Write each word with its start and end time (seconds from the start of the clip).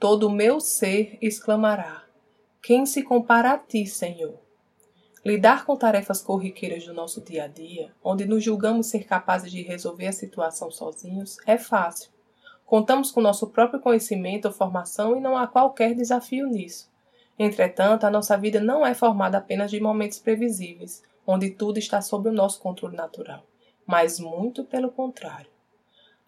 Todo 0.00 0.28
o 0.28 0.32
meu 0.32 0.60
ser 0.60 1.18
exclamará: 1.20 2.04
Quem 2.62 2.86
se 2.86 3.02
compara 3.02 3.52
a 3.52 3.58
ti, 3.58 3.84
Senhor? 3.84 4.40
Lidar 5.22 5.66
com 5.66 5.76
tarefas 5.76 6.22
corriqueiras 6.22 6.86
do 6.86 6.94
nosso 6.94 7.20
dia 7.20 7.44
a 7.44 7.46
dia, 7.46 7.92
onde 8.02 8.24
nos 8.24 8.42
julgamos 8.42 8.86
ser 8.86 9.04
capazes 9.04 9.52
de 9.52 9.60
resolver 9.60 10.06
a 10.06 10.12
situação 10.12 10.70
sozinhos, 10.70 11.36
é 11.46 11.58
fácil. 11.58 12.10
Contamos 12.64 13.10
com 13.10 13.20
nosso 13.20 13.48
próprio 13.48 13.78
conhecimento 13.78 14.46
ou 14.46 14.54
formação 14.54 15.18
e 15.18 15.20
não 15.20 15.36
há 15.36 15.46
qualquer 15.46 15.94
desafio 15.94 16.46
nisso. 16.46 16.90
Entretanto, 17.38 18.04
a 18.04 18.10
nossa 18.10 18.38
vida 18.38 18.58
não 18.58 18.86
é 18.86 18.94
formada 18.94 19.36
apenas 19.36 19.70
de 19.70 19.80
momentos 19.80 20.18
previsíveis, 20.18 21.02
onde 21.26 21.50
tudo 21.50 21.78
está 21.78 22.00
sob 22.00 22.30
o 22.30 22.32
nosso 22.32 22.58
controle 22.58 22.96
natural, 22.96 23.44
mas 23.86 24.18
muito 24.18 24.64
pelo 24.64 24.90
contrário. 24.90 25.59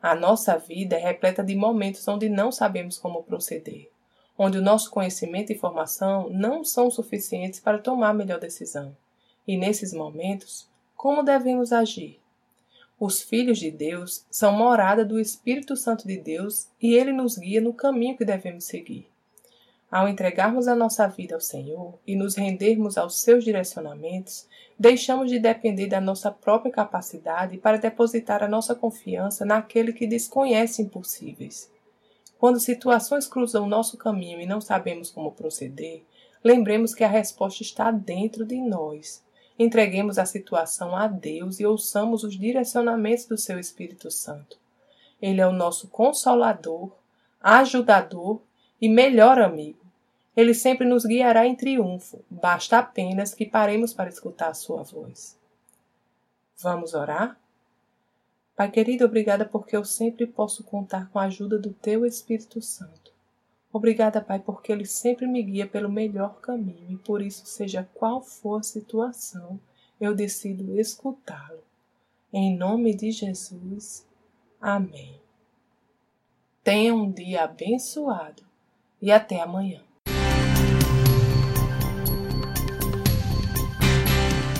A 0.02 0.16
nossa 0.16 0.58
vida 0.58 0.96
é 0.96 0.98
repleta 0.98 1.44
de 1.44 1.54
momentos 1.54 2.08
onde 2.08 2.28
não 2.28 2.50
sabemos 2.50 2.98
como 2.98 3.22
proceder, 3.22 3.88
onde 4.36 4.58
o 4.58 4.62
nosso 4.62 4.90
conhecimento 4.90 5.52
e 5.52 5.58
formação 5.58 6.28
não 6.28 6.64
são 6.64 6.90
suficientes 6.90 7.60
para 7.60 7.78
tomar 7.78 8.08
a 8.08 8.14
melhor 8.14 8.40
decisão. 8.40 8.96
E 9.46 9.56
nesses 9.56 9.92
momentos, 9.92 10.68
como 10.96 11.22
devemos 11.22 11.72
agir? 11.72 12.18
Os 12.98 13.22
filhos 13.22 13.60
de 13.60 13.70
Deus 13.70 14.26
são 14.28 14.52
morada 14.52 15.04
do 15.04 15.20
Espírito 15.20 15.76
Santo 15.76 16.04
de 16.04 16.16
Deus 16.16 16.66
e 16.80 16.94
ele 16.94 17.12
nos 17.12 17.38
guia 17.38 17.60
no 17.60 17.72
caminho 17.72 18.16
que 18.16 18.24
devemos 18.24 18.64
seguir. 18.64 19.08
Ao 19.92 20.08
entregarmos 20.08 20.68
a 20.68 20.74
nossa 20.74 21.06
vida 21.06 21.34
ao 21.34 21.40
Senhor 21.42 21.98
e 22.06 22.16
nos 22.16 22.34
rendermos 22.34 22.96
aos 22.96 23.20
seus 23.20 23.44
direcionamentos, 23.44 24.48
deixamos 24.78 25.30
de 25.30 25.38
depender 25.38 25.86
da 25.86 26.00
nossa 26.00 26.30
própria 26.30 26.72
capacidade 26.72 27.58
para 27.58 27.76
depositar 27.76 28.42
a 28.42 28.48
nossa 28.48 28.74
confiança 28.74 29.44
naquele 29.44 29.92
que 29.92 30.06
desconhece 30.06 30.80
impossíveis. 30.80 31.70
Quando 32.38 32.58
situações 32.58 33.26
cruzam 33.26 33.68
nosso 33.68 33.98
caminho 33.98 34.40
e 34.40 34.46
não 34.46 34.62
sabemos 34.62 35.10
como 35.10 35.30
proceder, 35.30 36.02
lembremos 36.42 36.94
que 36.94 37.04
a 37.04 37.08
resposta 37.08 37.62
está 37.62 37.90
dentro 37.90 38.46
de 38.46 38.56
nós. 38.62 39.22
Entreguemos 39.58 40.18
a 40.18 40.24
situação 40.24 40.96
a 40.96 41.06
Deus 41.06 41.60
e 41.60 41.66
ouçamos 41.66 42.24
os 42.24 42.34
direcionamentos 42.38 43.26
do 43.26 43.36
seu 43.36 43.58
Espírito 43.58 44.10
Santo. 44.10 44.56
Ele 45.20 45.42
é 45.42 45.46
o 45.46 45.52
nosso 45.52 45.86
consolador, 45.88 46.90
ajudador 47.42 48.40
e 48.80 48.88
melhor 48.88 49.38
amigo. 49.38 49.81
Ele 50.36 50.54
sempre 50.54 50.86
nos 50.86 51.04
guiará 51.04 51.46
em 51.46 51.54
triunfo, 51.54 52.24
basta 52.30 52.78
apenas 52.78 53.34
que 53.34 53.44
paremos 53.44 53.92
para 53.92 54.08
escutar 54.08 54.48
a 54.48 54.54
sua 54.54 54.82
voz. 54.82 55.38
Vamos 56.58 56.94
orar? 56.94 57.38
Pai 58.56 58.70
querido, 58.70 59.04
obrigada 59.04 59.44
porque 59.44 59.76
eu 59.76 59.84
sempre 59.84 60.26
posso 60.26 60.62
contar 60.62 61.10
com 61.10 61.18
a 61.18 61.24
ajuda 61.24 61.58
do 61.58 61.72
Teu 61.72 62.06
Espírito 62.06 62.62
Santo. 62.62 63.12
Obrigada, 63.72 64.20
Pai, 64.20 64.38
porque 64.38 64.70
Ele 64.70 64.84
sempre 64.84 65.26
me 65.26 65.42
guia 65.42 65.66
pelo 65.66 65.90
melhor 65.90 66.40
caminho 66.40 66.92
e 66.92 66.96
por 66.96 67.22
isso, 67.22 67.46
seja 67.46 67.88
qual 67.94 68.22
for 68.22 68.60
a 68.60 68.62
situação, 68.62 69.58
eu 70.00 70.14
decido 70.14 70.78
escutá-lo. 70.78 71.62
Em 72.32 72.56
nome 72.56 72.94
de 72.94 73.10
Jesus. 73.10 74.06
Amém. 74.60 75.20
Tenha 76.62 76.94
um 76.94 77.10
dia 77.10 77.44
abençoado 77.44 78.42
e 79.00 79.10
até 79.10 79.40
amanhã. 79.40 79.82